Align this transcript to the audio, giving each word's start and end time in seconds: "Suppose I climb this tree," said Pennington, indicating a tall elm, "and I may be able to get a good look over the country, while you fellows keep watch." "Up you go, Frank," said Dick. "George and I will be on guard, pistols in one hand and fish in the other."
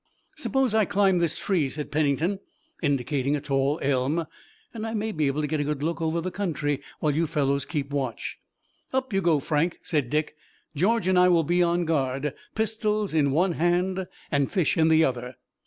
"Suppose 0.35 0.73
I 0.73 0.85
climb 0.85 1.19
this 1.19 1.37
tree," 1.37 1.69
said 1.69 1.91
Pennington, 1.91 2.39
indicating 2.81 3.35
a 3.35 3.39
tall 3.39 3.77
elm, 3.83 4.25
"and 4.73 4.87
I 4.87 4.95
may 4.95 5.11
be 5.11 5.27
able 5.27 5.41
to 5.41 5.47
get 5.47 5.59
a 5.59 5.63
good 5.63 5.83
look 5.83 6.01
over 6.01 6.19
the 6.21 6.31
country, 6.31 6.81
while 6.99 7.13
you 7.13 7.27
fellows 7.27 7.65
keep 7.65 7.91
watch." 7.93 8.39
"Up 8.91 9.13
you 9.13 9.21
go, 9.21 9.39
Frank," 9.39 9.77
said 9.83 10.09
Dick. 10.09 10.35
"George 10.75 11.05
and 11.05 11.19
I 11.19 11.29
will 11.29 11.43
be 11.43 11.61
on 11.61 11.85
guard, 11.85 12.33
pistols 12.55 13.13
in 13.13 13.29
one 13.29 13.51
hand 13.51 14.07
and 14.31 14.51
fish 14.51 14.75
in 14.75 14.87
the 14.87 15.03
other." 15.03 15.35